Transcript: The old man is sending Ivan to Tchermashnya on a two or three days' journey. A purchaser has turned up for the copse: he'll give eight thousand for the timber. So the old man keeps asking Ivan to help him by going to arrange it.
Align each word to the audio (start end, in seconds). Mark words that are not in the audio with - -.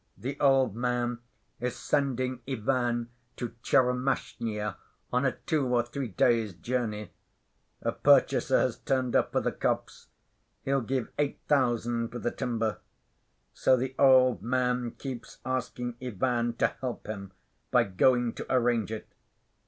The 0.17 0.39
old 0.39 0.75
man 0.75 1.19
is 1.59 1.75
sending 1.75 2.41
Ivan 2.49 3.09
to 3.35 3.49
Tchermashnya 3.61 4.77
on 5.13 5.25
a 5.25 5.33
two 5.33 5.67
or 5.67 5.83
three 5.83 6.07
days' 6.07 6.55
journey. 6.55 7.11
A 7.83 7.91
purchaser 7.91 8.57
has 8.57 8.79
turned 8.79 9.15
up 9.15 9.31
for 9.31 9.41
the 9.41 9.51
copse: 9.51 10.07
he'll 10.65 10.81
give 10.81 11.09
eight 11.19 11.39
thousand 11.47 12.09
for 12.09 12.17
the 12.17 12.31
timber. 12.31 12.79
So 13.53 13.77
the 13.77 13.93
old 13.99 14.41
man 14.41 14.89
keeps 14.97 15.37
asking 15.45 15.97
Ivan 16.01 16.53
to 16.53 16.73
help 16.81 17.05
him 17.05 17.31
by 17.69 17.83
going 17.83 18.33
to 18.33 18.45
arrange 18.49 18.91
it. 18.91 19.07